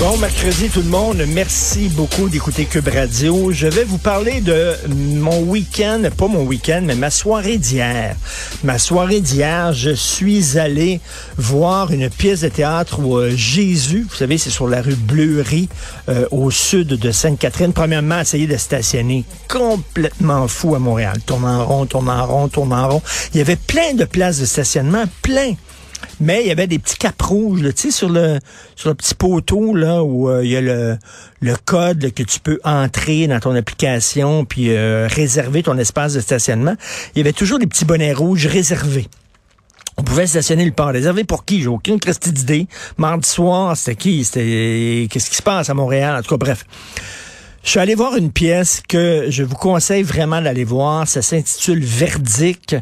Bon 0.00 0.18
mercredi 0.18 0.68
tout 0.70 0.82
le 0.82 0.88
monde, 0.88 1.22
merci 1.28 1.88
beaucoup 1.88 2.28
d'écouter 2.28 2.64
Cube 2.64 2.88
Radio. 2.88 3.52
Je 3.52 3.68
vais 3.68 3.84
vous 3.84 3.96
parler 3.96 4.40
de 4.40 4.74
mon 4.88 5.42
week-end, 5.42 6.02
pas 6.16 6.26
mon 6.26 6.42
week-end, 6.42 6.82
mais 6.84 6.96
ma 6.96 7.10
soirée 7.10 7.58
d'hier. 7.58 8.16
Ma 8.64 8.78
soirée 8.78 9.20
d'hier, 9.20 9.72
je 9.72 9.90
suis 9.90 10.58
allé 10.58 11.00
voir 11.38 11.92
une 11.92 12.10
pièce 12.10 12.40
de 12.40 12.48
théâtre 12.48 12.98
où 12.98 13.16
euh, 13.16 13.30
Jésus, 13.36 14.04
vous 14.10 14.16
savez, 14.16 14.36
c'est 14.36 14.50
sur 14.50 14.66
la 14.66 14.82
rue 14.82 14.96
Bleury, 14.96 15.68
euh, 16.08 16.26
au 16.32 16.50
sud 16.50 16.88
de 16.88 17.10
Sainte-Catherine. 17.12 17.72
Premièrement, 17.72 18.20
essayer 18.20 18.48
de 18.48 18.56
stationner 18.56 19.24
complètement 19.48 20.48
fou 20.48 20.74
à 20.74 20.80
Montréal. 20.80 21.18
Tourne 21.24 21.44
en 21.44 21.64
rond, 21.64 21.86
tourne 21.86 22.10
en 22.10 22.26
rond, 22.26 22.48
tourne 22.48 22.72
en 22.72 22.88
rond. 22.88 23.02
Il 23.32 23.38
y 23.38 23.40
avait 23.40 23.56
plein 23.56 23.94
de 23.94 24.04
places 24.04 24.40
de 24.40 24.44
stationnement, 24.44 25.04
plein 25.22 25.54
mais 26.20 26.42
il 26.42 26.48
y 26.48 26.50
avait 26.50 26.66
des 26.66 26.78
petits 26.78 26.96
capes 26.96 27.20
rouges, 27.22 27.62
tu 27.74 27.82
sais, 27.82 27.90
sur 27.90 28.08
le 28.08 28.38
sur 28.76 28.88
le 28.88 28.94
petit 28.94 29.14
poteau 29.14 29.74
là 29.74 30.02
où 30.02 30.28
euh, 30.28 30.44
il 30.44 30.50
y 30.50 30.56
a 30.56 30.60
le, 30.60 30.98
le 31.40 31.56
code 31.64 32.12
que 32.12 32.22
tu 32.22 32.40
peux 32.40 32.58
entrer 32.64 33.26
dans 33.26 33.40
ton 33.40 33.54
application 33.54 34.44
puis 34.44 34.70
euh, 34.70 35.08
réserver 35.10 35.62
ton 35.62 35.78
espace 35.78 36.14
de 36.14 36.20
stationnement. 36.20 36.74
Il 37.14 37.18
y 37.18 37.20
avait 37.20 37.32
toujours 37.32 37.58
des 37.58 37.66
petits 37.66 37.84
bonnets 37.84 38.12
rouges 38.12 38.46
réservés. 38.46 39.08
On 39.96 40.02
pouvait 40.02 40.26
stationner 40.26 40.64
le 40.64 40.72
port. 40.72 40.88
Réservé 40.88 41.24
pour 41.24 41.44
qui? 41.44 41.62
J'ai 41.62 41.68
aucune 41.68 42.00
christie 42.00 42.32
d'idée. 42.32 42.66
Mardi 42.98 43.28
soir, 43.28 43.76
c'était 43.76 43.94
qui? 43.94 44.24
C'était 44.24 45.06
qu'est-ce 45.08 45.30
qui 45.30 45.36
se 45.36 45.42
passe 45.42 45.70
à 45.70 45.74
Montréal? 45.74 46.16
En 46.16 46.22
tout 46.22 46.30
cas, 46.30 46.36
bref. 46.36 46.64
Je 47.62 47.70
suis 47.70 47.80
allé 47.80 47.94
voir 47.94 48.16
une 48.16 48.30
pièce 48.30 48.82
que 48.86 49.26
je 49.30 49.42
vous 49.42 49.54
conseille 49.54 50.02
vraiment 50.02 50.42
d'aller 50.42 50.64
voir. 50.64 51.08
Ça 51.08 51.22
s'intitule 51.22 51.82
Verdict. 51.82 52.76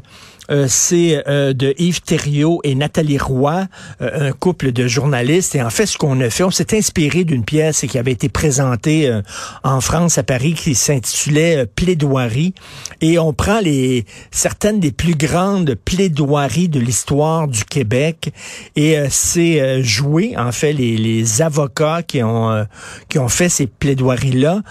Euh, 0.52 0.66
c'est 0.68 1.22
euh, 1.28 1.52
de 1.54 1.74
Yves 1.78 2.02
Thériault 2.02 2.60
et 2.62 2.74
Nathalie 2.74 3.18
Roy, 3.18 3.66
euh, 4.02 4.28
un 4.28 4.32
couple 4.32 4.72
de 4.72 4.86
journalistes. 4.86 5.54
Et 5.54 5.62
en 5.62 5.70
fait, 5.70 5.86
ce 5.86 5.96
qu'on 5.96 6.20
a 6.20 6.28
fait, 6.28 6.44
on 6.44 6.50
s'est 6.50 6.76
inspiré 6.76 7.24
d'une 7.24 7.44
pièce 7.44 7.86
qui 7.88 7.98
avait 7.98 8.12
été 8.12 8.28
présentée 8.28 9.20
en 9.64 9.80
France, 9.80 10.18
à 10.18 10.22
Paris, 10.22 10.54
qui 10.54 10.74
s'intitulait 10.74 11.66
Plaidoirie. 11.66 12.54
Et 13.00 13.18
on 13.18 13.32
prend 13.32 13.60
les 13.60 14.04
certaines 14.30 14.80
des 14.80 14.92
plus 14.92 15.14
grandes 15.14 15.74
plaidoiries 15.74 16.68
de 16.68 16.80
l'histoire 16.80 17.48
du 17.48 17.64
Québec. 17.64 18.32
Et 18.76 18.96
c'est 19.08 19.82
joué, 19.82 20.34
en 20.36 20.52
fait, 20.52 20.72
les, 20.72 20.96
les 20.96 21.42
avocats 21.42 22.02
qui 22.02 22.22
ont 22.22 22.66
qui 23.08 23.18
ont 23.18 23.28
fait 23.28 23.48
ces 23.48 23.66
plaidoiries-là 23.66 24.62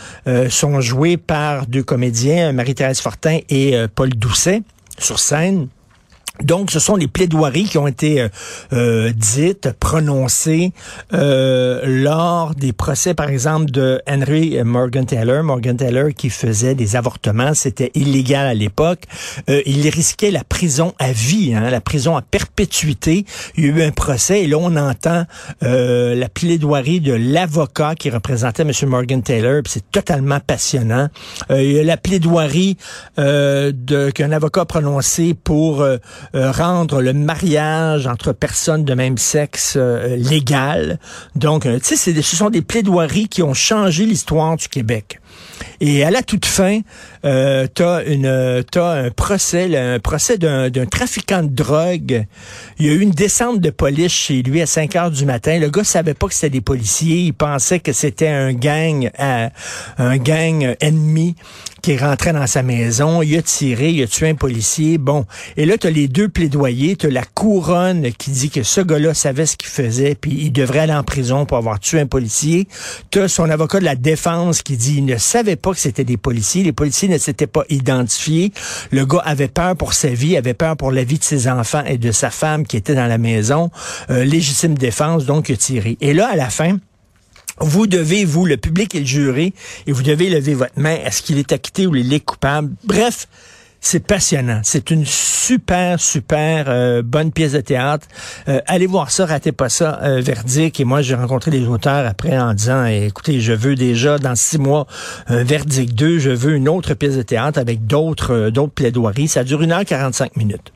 sont 0.49 0.81
joués 0.81 1.17
par 1.17 1.67
deux 1.67 1.83
comédiens, 1.83 2.51
Marie-Thérèse 2.51 2.99
Fortin 2.99 3.39
et 3.49 3.75
Paul 3.95 4.09
Doucet 4.09 4.61
sur 5.03 5.19
scène. 5.19 5.67
Donc, 6.39 6.71
ce 6.71 6.79
sont 6.79 6.95
les 6.95 7.07
plaidoiries 7.07 7.65
qui 7.65 7.77
ont 7.77 7.87
été 7.87 8.21
euh, 8.21 8.29
euh, 8.73 9.11
dites, 9.15 9.73
prononcées 9.79 10.71
euh, 11.13 11.81
lors 11.85 12.55
des 12.55 12.73
procès, 12.73 13.13
par 13.13 13.29
exemple, 13.29 13.69
de 13.69 14.01
Henry 14.07 14.57
Morgan 14.63 15.05
Taylor. 15.05 15.43
Morgan 15.43 15.75
Taylor 15.75 16.09
qui 16.15 16.29
faisait 16.29 16.73
des 16.73 16.95
avortements, 16.95 17.53
c'était 17.53 17.91
illégal 17.95 18.47
à 18.47 18.53
l'époque. 18.53 19.03
il 19.47 19.87
risquait 19.89 20.31
la 20.31 20.43
prison 20.43 20.93
à 20.99 21.11
vie, 21.11 21.53
hein, 21.53 21.69
la 21.69 21.81
prison 21.81 22.15
à 22.15 22.21
perpétuité. 22.21 23.25
Il 23.57 23.65
y 23.65 23.67
a 23.67 23.71
eu 23.71 23.83
un 23.83 23.91
procès 23.91 24.43
et 24.43 24.47
là, 24.47 24.57
on 24.57 24.75
entend 24.77 25.25
la 25.61 26.29
plaidoirie 26.29 27.01
de 27.01 27.13
l'avocat 27.13 27.93
qui 27.95 28.09
représentait 28.09 28.63
M. 28.63 28.71
Morgan 28.87 29.21
Taylor. 29.21 29.61
C'est 29.67 29.91
totalement 29.91 30.39
passionnant. 30.39 31.09
il 31.49 31.71
y 31.71 31.79
a 31.79 31.83
la 31.83 31.97
plaidoirie 31.97 32.77
qu'un 33.17 34.31
avocat 34.31 34.61
a 34.61 34.65
prononcé 34.65 35.33
pour 35.33 35.85
euh, 36.35 36.51
rendre 36.51 37.01
le 37.01 37.13
mariage 37.13 38.07
entre 38.07 38.33
personnes 38.33 38.83
de 38.83 38.93
même 38.93 39.17
sexe 39.17 39.75
euh, 39.77 40.15
légal. 40.15 40.99
Donc, 41.35 41.65
euh, 41.65 41.79
tu 41.79 41.95
sais, 41.95 42.21
ce 42.21 42.35
sont 42.35 42.49
des 42.49 42.61
plaidoiries 42.61 43.27
qui 43.27 43.43
ont 43.43 43.53
changé 43.53 44.05
l'histoire 44.05 44.57
du 44.57 44.67
Québec. 44.67 45.20
Et 45.83 46.03
à 46.03 46.11
la 46.11 46.21
toute 46.21 46.45
fin, 46.45 46.81
euh, 47.25 47.65
t'as 47.73 48.03
un 48.03 49.09
procès, 49.09 49.75
un 49.75 49.97
procès 49.97 50.37
d'un 50.37 50.69
trafiquant 50.85 51.41
de 51.41 51.49
drogue. 51.49 52.25
Il 52.77 52.85
y 52.85 52.89
a 52.89 52.93
eu 52.93 52.99
une 52.99 53.09
descente 53.09 53.59
de 53.59 53.71
police 53.71 54.11
chez 54.11 54.43
lui 54.43 54.61
à 54.61 54.67
5 54.67 54.95
heures 54.95 55.09
du 55.09 55.25
matin. 55.25 55.57
Le 55.57 55.71
gars 55.71 55.83
savait 55.83 56.13
pas 56.13 56.27
que 56.27 56.35
c'était 56.35 56.51
des 56.51 56.61
policiers. 56.61 57.21
Il 57.21 57.33
pensait 57.33 57.79
que 57.79 57.93
c'était 57.93 58.27
un 58.27 58.53
gang, 58.53 59.09
un 59.17 60.17
gang 60.17 60.75
ennemi 60.81 61.35
qui 61.81 61.97
rentré 61.97 62.31
dans 62.31 62.45
sa 62.47 62.61
maison, 62.61 63.21
il 63.21 63.35
a 63.37 63.41
tiré, 63.41 63.89
il 63.89 64.03
a 64.03 64.07
tué 64.07 64.29
un 64.29 64.35
policier. 64.35 64.97
Bon, 64.97 65.25
et 65.57 65.65
là, 65.65 65.77
tu 65.77 65.87
as 65.87 65.89
les 65.89 66.07
deux 66.07 66.29
plaidoyers, 66.29 66.95
tu 66.95 67.07
as 67.07 67.09
la 67.09 67.23
couronne 67.23 68.11
qui 68.13 68.29
dit 68.31 68.49
que 68.49 68.63
ce 68.63 68.81
gars-là 68.81 69.13
savait 69.13 69.45
ce 69.45 69.57
qu'il 69.57 69.69
faisait, 69.69 70.15
puis 70.15 70.31
il 70.31 70.51
devrait 70.51 70.79
aller 70.79 70.93
en 70.93 71.03
prison 71.03 71.45
pour 71.45 71.57
avoir 71.57 71.79
tué 71.79 71.99
un 71.99 72.05
policier. 72.05 72.67
Tu 73.09 73.19
as 73.19 73.27
son 73.27 73.49
avocat 73.49 73.79
de 73.79 73.85
la 73.85 73.95
défense 73.95 74.61
qui 74.61 74.77
dit 74.77 74.97
il 74.97 75.05
ne 75.05 75.17
savait 75.17 75.55
pas 75.55 75.70
que 75.73 75.79
c'était 75.79 76.03
des 76.03 76.17
policiers, 76.17 76.63
les 76.63 76.71
policiers 76.71 77.07
ne 77.07 77.17
s'étaient 77.17 77.47
pas 77.47 77.63
identifiés. 77.69 78.51
Le 78.91 79.05
gars 79.05 79.21
avait 79.25 79.47
peur 79.47 79.75
pour 79.75 79.93
sa 79.93 80.09
vie, 80.09 80.37
avait 80.37 80.53
peur 80.53 80.77
pour 80.77 80.91
la 80.91 81.03
vie 81.03 81.19
de 81.19 81.23
ses 81.23 81.47
enfants 81.47 81.83
et 81.85 81.97
de 81.97 82.11
sa 82.11 82.29
femme 82.29 82.65
qui 82.65 82.77
était 82.77 82.95
dans 82.95 83.07
la 83.07 83.17
maison. 83.17 83.71
Euh, 84.09 84.23
légitime 84.23 84.75
défense, 84.75 85.25
donc 85.25 85.49
il 85.49 85.53
a 85.53 85.57
tiré. 85.57 85.97
Et 86.01 86.13
là, 86.13 86.29
à 86.31 86.35
la 86.35 86.49
fin, 86.49 86.77
vous 87.59 87.87
devez, 87.87 88.25
vous, 88.25 88.45
le 88.45 88.57
public 88.57 88.95
et 88.95 88.99
le 88.99 89.05
jury, 89.05 89.53
et 89.85 89.91
vous 89.91 90.03
devez 90.03 90.29
lever 90.29 90.53
votre 90.53 90.79
main. 90.79 90.95
Est-ce 91.05 91.21
qu'il 91.21 91.37
est 91.37 91.51
acquitté 91.51 91.85
ou 91.85 91.95
il 91.95 92.11
est 92.13 92.19
coupable? 92.19 92.73
Bref, 92.83 93.27
c'est 93.83 94.05
passionnant. 94.05 94.61
C'est 94.63 94.91
une 94.91 95.05
super, 95.05 95.99
super 95.99 96.65
euh, 96.67 97.01
bonne 97.01 97.31
pièce 97.31 97.53
de 97.53 97.61
théâtre. 97.61 98.07
Euh, 98.47 98.61
allez 98.67 98.85
voir 98.85 99.09
ça, 99.09 99.25
ratez 99.25 99.51
pas 99.51 99.69
ça, 99.69 99.99
euh, 100.03 100.21
Verdict. 100.21 100.79
Et 100.79 100.85
moi, 100.85 101.01
j'ai 101.01 101.15
rencontré 101.15 101.49
les 101.49 101.65
auteurs 101.67 102.05
après 102.05 102.37
en 102.37 102.53
disant, 102.53 102.85
écoutez, 102.85 103.41
je 103.41 103.53
veux 103.53 103.75
déjà 103.75 104.19
dans 104.19 104.35
six 104.35 104.59
mois 104.59 104.85
un 105.27 105.43
Verdict 105.43 105.95
2, 105.95 106.19
je 106.19 106.29
veux 106.29 106.53
une 106.53 106.69
autre 106.69 106.93
pièce 106.93 107.17
de 107.17 107.23
théâtre 107.23 107.59
avec 107.59 107.87
d'autres 107.87 108.51
d'autres 108.51 108.73
plaidoiries. 108.73 109.27
Ça 109.27 109.43
dure 109.43 109.63
une 109.63 109.71
heure 109.71 109.83
45 109.83 110.37
minutes. 110.37 110.71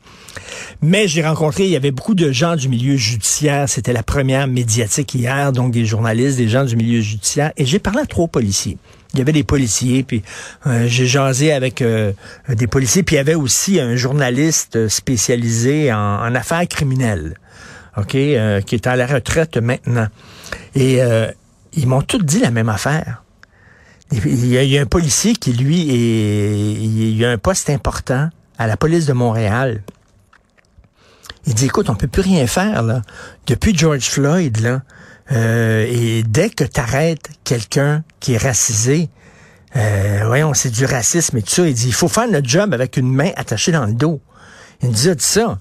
Mais 0.82 1.06
j'ai 1.06 1.24
rencontré, 1.24 1.64
il 1.64 1.70
y 1.70 1.76
avait 1.76 1.92
beaucoup 1.92 2.14
de 2.14 2.32
gens 2.32 2.56
du 2.56 2.68
milieu 2.68 2.96
judiciaire. 2.96 3.68
C'était 3.68 3.92
la 3.92 4.02
première 4.02 4.48
médiatique 4.48 5.14
hier, 5.14 5.52
donc 5.52 5.70
des 5.70 5.86
journalistes, 5.86 6.36
des 6.36 6.48
gens 6.48 6.64
du 6.64 6.76
milieu 6.76 7.00
judiciaire. 7.00 7.52
Et 7.56 7.64
j'ai 7.64 7.78
parlé 7.78 8.00
à 8.00 8.06
trois 8.06 8.26
policiers. 8.26 8.76
Il 9.16 9.20
y 9.20 9.22
avait 9.22 9.32
des 9.32 9.44
policiers, 9.44 10.02
puis 10.02 10.22
euh, 10.66 10.84
j'ai 10.88 11.06
jasé 11.06 11.50
avec 11.50 11.80
euh, 11.80 12.12
des 12.50 12.66
policiers, 12.66 13.02
puis 13.02 13.14
il 13.14 13.16
y 13.16 13.20
avait 13.20 13.34
aussi 13.34 13.80
un 13.80 13.96
journaliste 13.96 14.88
spécialisé 14.88 15.90
en, 15.90 16.34
affaires 16.34 16.68
criminelles, 16.68 17.38
ok, 17.96 18.14
euh, 18.14 18.60
qui 18.60 18.74
est 18.74 18.86
à 18.86 18.94
la 18.94 19.06
retraite 19.06 19.56
maintenant. 19.56 20.08
Et 20.74 21.00
ils 21.72 21.86
m'ont 21.86 22.02
tous 22.02 22.18
dit 22.18 22.40
la 22.40 22.50
même 22.50 22.68
affaire. 22.68 23.22
Il 24.12 24.46
y, 24.46 24.78
a, 24.78 24.82
un 24.82 24.86
policier 24.86 25.32
qui, 25.32 25.54
lui, 25.54 25.80
il 25.80 27.16
y 27.16 27.24
a 27.24 27.30
un 27.30 27.38
poste 27.38 27.70
important 27.70 28.28
à 28.58 28.66
la 28.66 28.76
police 28.76 29.06
de 29.06 29.14
Montréal. 29.14 29.82
Il 31.46 31.54
dit, 31.54 31.66
écoute, 31.66 31.88
on 31.88 31.94
peut 31.94 32.08
plus 32.08 32.22
rien 32.22 32.46
faire, 32.46 32.82
là. 32.82 33.02
Depuis 33.46 33.76
George 33.76 34.08
Floyd, 34.08 34.60
là, 34.60 34.82
euh, 35.32 35.86
et 35.88 36.22
dès 36.22 36.50
que 36.50 36.64
tu 36.64 36.80
arrêtes 36.80 37.30
quelqu'un 37.44 38.04
qui 38.20 38.34
est 38.34 38.38
racisé, 38.38 39.08
euh, 39.76 40.22
voyons, 40.26 40.54
c'est 40.54 40.70
du 40.70 40.84
racisme 40.84 41.36
et 41.36 41.42
tout 41.42 41.50
ça, 41.50 41.66
il 41.66 41.74
dit, 41.74 41.88
il 41.88 41.94
faut 41.94 42.08
faire 42.08 42.28
notre 42.28 42.48
job 42.48 42.72
avec 42.74 42.96
une 42.96 43.12
main 43.12 43.30
attachée 43.36 43.72
dans 43.72 43.86
le 43.86 43.92
dos. 43.92 44.20
Il 44.82 44.90
me 44.90 44.94
dit 44.94 45.08
ça. 45.18 45.58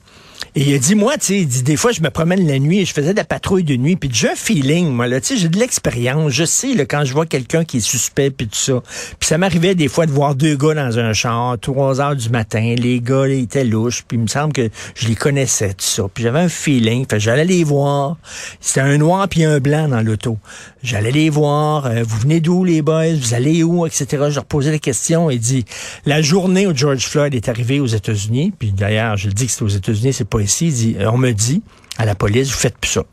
Et 0.58 0.70
il 0.70 0.74
a 0.74 0.78
dit, 0.78 0.96
moi, 0.96 1.18
tu 1.18 1.26
sais, 1.26 1.44
dit, 1.44 1.64
des 1.64 1.76
fois, 1.76 1.92
je 1.92 2.00
me 2.00 2.10
promène 2.10 2.48
la 2.48 2.60
nuit 2.60 2.80
et 2.80 2.86
je 2.86 2.94
faisais 2.94 3.12
de 3.12 3.18
la 3.18 3.26
patrouille 3.26 3.66
de 3.66 3.76
nuit, 3.76 3.98
puis 3.98 4.10
j'ai 4.14 4.30
un 4.30 4.36
feeling, 4.36 4.88
moi, 4.88 5.06
là, 5.06 5.20
tu 5.20 5.28
sais, 5.28 5.38
j'ai 5.38 5.50
de 5.50 5.60
l'expérience. 5.60 6.32
Je 6.32 6.46
sais, 6.46 6.74
là, 6.74 6.86
quand 6.86 7.04
je 7.04 7.12
vois 7.12 7.26
quelqu'un 7.26 7.66
qui 7.66 7.78
est 7.78 7.82
suspect, 7.82 8.32
puis 8.32 8.48
tout 8.48 8.56
ça. 8.56 8.82
Puis 9.20 9.28
ça 9.28 9.38
m'arrivait 9.38 9.76
des 9.76 9.90
fois 9.90 10.06
de 10.06 10.12
voir 10.12 10.34
deux 10.34 10.56
gars 10.56 10.74
dans 10.74 10.98
un 10.98 11.12
char, 11.12 11.58
trois 11.60 12.00
heures 12.00 12.16
du 12.16 12.30
matin. 12.30 12.74
Les 12.78 13.02
gars, 13.02 13.28
ils 13.28 13.44
étaient 13.44 13.66
louches, 13.66 14.06
puis 14.08 14.16
il 14.16 14.22
me 14.22 14.28
semble 14.28 14.54
que 14.54 14.70
je 14.96 15.10
les 15.10 15.16
connaissais, 15.16 15.74
tout 15.74 15.86
ça. 15.86 16.04
Puis 16.14 16.24
j'avais 16.24 16.40
un 16.40 16.48
feeling, 16.48 17.06
fait 17.06 17.20
j'allais 17.20 17.44
les 17.44 17.66
voir. 17.66 18.16
C'était 18.62 18.80
un 18.80 18.98
noir 18.98 19.28
puis 19.28 19.44
un 19.44 19.60
blanc 19.60 19.90
dans 19.90 20.02
l'auto. 20.02 20.38
J'allais 20.84 21.12
les 21.12 21.30
voir. 21.30 21.88
Euh, 21.88 22.04
vous 22.08 22.20
venez 22.20 22.40
d'où, 22.40 22.64
les 22.64 22.82
boys? 22.82 23.16
Vous 23.20 23.34
allez 23.34 23.62
où? 23.64 23.86
Etc. 23.86 24.06
Je 24.12 24.36
leur 24.36 24.46
posais 24.46 24.72
des 24.72 24.80
questions. 24.80 25.30
Il 25.30 25.40
dit, 25.40 25.66
la 26.06 26.22
journée 26.22 26.66
où 26.66 26.74
George 26.74 27.06
Floyd 27.08 27.36
est 27.36 27.50
arrivé 27.50 27.82
aux 27.82 27.88
États-Unis, 27.88 28.54
puis 28.58 28.72
d'ailleurs, 28.72 29.18
je 29.18 29.28
le 29.28 29.34
dis 29.34 29.48
que 29.48 29.52
c'était 29.52 29.66
aux 29.66 29.68
États-Unis, 29.68 30.14
c'est 30.14 30.30
pas 30.30 30.45
policiers, 30.46 30.68
il 30.68 30.74
dit, 30.74 30.98
on 31.06 31.18
me 31.18 31.32
dit 31.32 31.64
à 31.98 32.06
la 32.06 32.16
police, 32.16 32.50
vous 32.50 32.58
faites 32.58 32.78
plus 32.78 32.92
ça. 32.92 33.04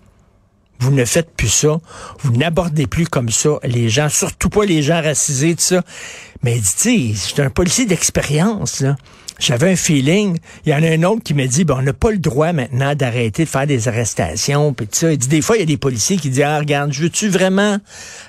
Vous 0.82 0.90
ne 0.90 1.04
faites 1.04 1.30
plus 1.36 1.48
ça. 1.48 1.80
Vous 2.22 2.32
n'abordez 2.32 2.88
plus 2.88 3.06
comme 3.06 3.28
ça 3.28 3.50
les 3.62 3.88
gens, 3.88 4.08
surtout 4.08 4.48
pas 4.48 4.64
les 4.64 4.82
gens 4.82 5.00
racisés, 5.00 5.54
tout 5.54 5.62
ça. 5.62 5.82
Mais 6.42 6.58
dit, 6.58 7.14
c'est 7.14 7.40
un 7.40 7.50
policier 7.50 7.86
d'expérience, 7.86 8.80
là 8.80 8.96
j'avais 9.42 9.72
un 9.72 9.76
feeling. 9.76 10.38
Il 10.64 10.72
y 10.72 10.74
en 10.74 10.82
a 10.82 10.88
un 10.88 11.02
autre 11.02 11.22
qui 11.22 11.34
me 11.34 11.46
dit, 11.46 11.64
ben, 11.64 11.76
on 11.78 11.82
n'a 11.82 11.92
pas 11.92 12.12
le 12.12 12.18
droit 12.18 12.52
maintenant 12.52 12.94
d'arrêter 12.94 13.44
de 13.44 13.48
faire 13.48 13.66
des 13.66 13.88
arrestations. 13.88 14.72
Puis 14.72 14.86
ça. 14.92 15.12
Il 15.12 15.18
dit, 15.18 15.28
des 15.28 15.42
fois, 15.42 15.56
il 15.56 15.60
y 15.60 15.62
a 15.62 15.66
des 15.66 15.76
policiers 15.76 16.16
qui 16.16 16.30
disent, 16.30 16.44
ah, 16.46 16.58
regarde, 16.58 16.92
veux-tu 16.92 17.28
vraiment 17.28 17.78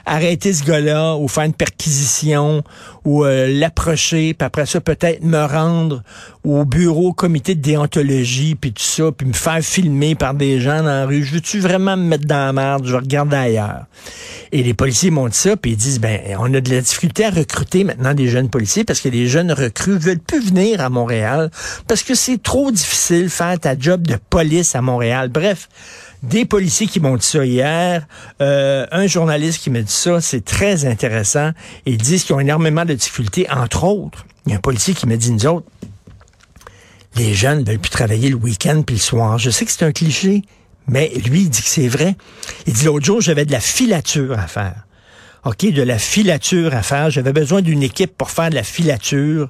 arrêter 0.05 0.53
ce 0.53 0.63
gars-là 0.63 1.15
ou 1.15 1.27
faire 1.27 1.43
une 1.43 1.53
perquisition 1.53 2.63
ou 3.05 3.25
euh, 3.25 3.47
l'approcher, 3.47 4.33
puis 4.33 4.45
après 4.45 4.65
ça, 4.65 4.79
peut-être 4.79 5.23
me 5.23 5.43
rendre 5.45 6.03
au 6.43 6.65
bureau, 6.65 7.09
au 7.09 7.13
comité 7.13 7.53
de 7.53 7.61
déontologie, 7.61 8.55
puis 8.55 8.71
tout 8.71 8.83
ça, 8.83 9.11
puis 9.11 9.27
me 9.27 9.33
faire 9.33 9.61
filmer 9.61 10.15
par 10.15 10.33
des 10.33 10.59
gens 10.59 10.77
dans 10.77 10.85
la 10.85 11.05
rue. 11.05 11.23
Je 11.23 11.33
veux-tu 11.33 11.59
vraiment 11.59 11.95
me 11.97 12.03
mettre 12.03 12.25
dans 12.25 12.42
la 12.45 12.53
merde? 12.53 12.85
Je 12.85 12.91
vais 12.91 12.99
regarder 12.99 13.35
ailleurs. 13.35 13.85
Et 14.51 14.63
les 14.63 14.73
policiers 14.73 15.11
m'ont 15.11 15.27
dit 15.27 15.37
ça, 15.37 15.57
puis 15.57 15.71
ils 15.71 15.77
disent, 15.77 15.99
ben, 15.99 16.19
on 16.39 16.53
a 16.53 16.61
de 16.61 16.69
la 16.69 16.81
difficulté 16.81 17.25
à 17.25 17.29
recruter 17.29 17.83
maintenant 17.83 18.13
des 18.13 18.27
jeunes 18.27 18.49
policiers 18.49 18.83
parce 18.83 19.01
que 19.01 19.09
les 19.09 19.27
jeunes 19.27 19.51
recrues 19.51 19.97
veulent 19.97 20.19
plus 20.19 20.47
venir 20.47 20.81
à 20.81 20.89
Montréal 20.89 21.49
parce 21.87 22.03
que 22.03 22.15
c'est 22.15 22.41
trop 22.41 22.71
difficile 22.71 23.29
faire 23.29 23.59
ta 23.59 23.77
job 23.77 24.05
de 24.05 24.17
police 24.29 24.75
à 24.75 24.81
Montréal. 24.81 25.29
Bref, 25.29 25.69
des 26.23 26.45
policiers 26.45 26.87
qui 26.87 26.99
m'ont 26.99 27.17
dit 27.17 27.25
ça 27.25 27.45
hier, 27.45 28.07
euh, 28.41 28.85
un 28.91 29.07
journaliste 29.07 29.61
qui 29.61 29.69
m'a 29.69 29.81
dit 29.81 29.91
ça, 29.91 30.21
c'est 30.21 30.43
très 30.43 30.85
intéressant. 30.85 31.51
Ils 31.85 31.97
disent 31.97 32.23
qu'ils 32.23 32.35
ont 32.35 32.39
énormément 32.39 32.85
de 32.85 32.93
difficultés, 32.93 33.47
entre 33.49 33.83
autres. 33.83 34.25
Il 34.45 34.51
y 34.51 34.53
a 34.53 34.57
un 34.57 34.61
policier 34.61 34.93
qui 34.93 35.05
m'a 35.05 35.17
dit, 35.17 35.31
nous 35.31 35.45
autres, 35.45 35.67
les 37.15 37.33
jeunes 37.33 37.59
ne 37.59 37.65
veulent 37.65 37.79
plus 37.79 37.89
travailler 37.89 38.29
le 38.29 38.35
week-end 38.35 38.83
puis 38.85 38.95
le 38.95 39.01
soir. 39.01 39.37
Je 39.37 39.49
sais 39.49 39.65
que 39.65 39.71
c'est 39.71 39.85
un 39.85 39.91
cliché, 39.91 40.43
mais 40.87 41.11
lui, 41.25 41.41
il 41.41 41.49
dit 41.49 41.61
que 41.61 41.67
c'est 41.67 41.87
vrai. 41.87 42.15
Il 42.67 42.73
dit, 42.73 42.85
l'autre 42.85 43.05
jour, 43.05 43.21
j'avais 43.21 43.45
de 43.45 43.51
la 43.51 43.59
filature 43.59 44.37
à 44.37 44.47
faire. 44.47 44.85
OK, 45.45 45.65
de 45.71 45.81
la 45.81 45.97
filature 45.97 46.73
à 46.73 46.83
faire. 46.83 47.09
J'avais 47.09 47.33
besoin 47.33 47.61
d'une 47.61 47.83
équipe 47.83 48.17
pour 48.17 48.31
faire 48.31 48.49
de 48.49 48.55
la 48.55 48.63
filature. 48.63 49.49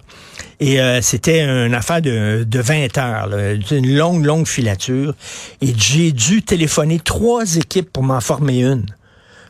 Et 0.59 0.81
euh, 0.81 1.01
c'était 1.01 1.43
une 1.43 1.75
affaire 1.75 2.01
de, 2.01 2.43
de 2.47 2.59
20 2.59 2.97
heures, 2.97 3.29
une 3.71 3.95
longue, 3.95 4.25
longue 4.25 4.47
filature. 4.47 5.13
Et 5.61 5.73
j'ai 5.77 6.11
dû 6.11 6.41
téléphoner 6.41 6.99
trois 6.99 7.57
équipes 7.57 7.91
pour 7.91 8.03
m'en 8.03 8.21
former 8.21 8.61
une. 8.63 8.85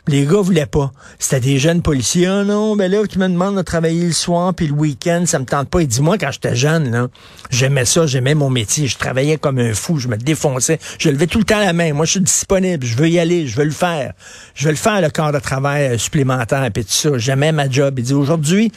Les 0.10 0.26
gars 0.26 0.42
voulaient 0.42 0.66
pas. 0.66 0.92
C'était 1.18 1.40
des 1.40 1.60
jeunes 1.60 1.82
policiers. 1.82 2.28
Ah 2.28 2.44
non, 2.44 2.76
ben 2.76 2.92
là, 2.92 3.08
tu 3.08 3.20
me 3.20 3.30
demandes 3.30 3.56
de 3.56 3.62
travailler 3.62 4.06
le 4.06 4.12
soir 4.12 4.54
puis 4.54 4.68
le 4.68 4.74
week-end, 4.74 5.24
ça 5.26 5.40
me 5.40 5.46
tente 5.46 5.70
pas. 5.70 5.80
Et 5.80 5.88
dis-moi, 5.88 6.18
quand 6.18 6.30
j'étais 6.30 6.58
jeune, 6.58 6.92
là, 6.92 7.08
j'aimais 7.50 7.86
ça, 7.86 8.06
j'aimais 8.06 8.36
mon 8.36 8.50
métier. 8.50 8.88
Je 8.88 8.98
travaillais 8.98 9.38
comme 9.38 9.60
un 9.60 9.74
fou, 9.74 10.00
je 10.00 10.10
me 10.10 10.18
défonçais. 10.18 10.78
Je 11.00 11.10
levais 11.10 11.28
tout 11.28 11.38
le 11.38 11.46
temps 11.46 11.60
la 11.60 11.72
main. 11.72 11.94
Moi, 11.94 12.06
je 12.06 12.12
suis 12.12 12.20
disponible, 12.20 12.86
je 12.86 12.98
veux 12.98 13.08
y 13.08 13.18
aller, 13.18 13.48
je 13.48 13.56
veux 13.56 13.64
le 13.64 13.72
faire. 13.72 14.12
Je 14.56 14.66
veux 14.66 14.72
le 14.72 14.78
faire, 14.78 15.00
le 15.00 15.10
corps 15.10 15.32
de 15.32 15.40
travail 15.40 15.86
euh, 15.86 15.98
supplémentaire 15.98 16.66
et 16.66 16.72
tout 16.72 16.84
ça. 16.86 17.18
J'aimais 17.18 17.54
ma 17.54 17.70
job. 17.70 17.98
Il 17.98 18.04
dit, 18.04 18.14
aujourd'hui, 18.14 18.74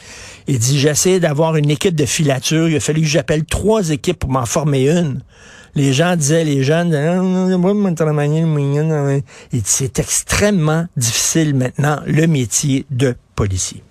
il 0.47 0.59
dit, 0.59 0.79
j'essaie 0.79 1.19
d'avoir 1.19 1.57
une 1.57 1.69
équipe 1.69 1.95
de 1.95 2.05
filature. 2.05 2.69
Il 2.69 2.77
a 2.77 2.79
fallu 2.79 3.01
que 3.01 3.07
j'appelle 3.07 3.43
trois 3.43 3.89
équipes 3.89 4.19
pour 4.19 4.29
m'en 4.29 4.45
former 4.45 4.89
une 4.89 5.19
les 5.77 5.93
gens 5.93 6.15
disaient, 6.15 6.43
les 6.43 6.63
jeunes, 6.63 6.91
c'est 9.63 9.99
extrêmement 9.99 10.87
difficile 10.97 11.55
maintenant, 11.55 11.99
le 12.05 12.25
métier 12.25 12.85
de 12.89 13.15
policier. 13.35 13.83